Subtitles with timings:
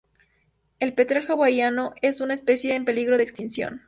[0.79, 3.79] El petrel hawaiano es una especie en peligro de extinción.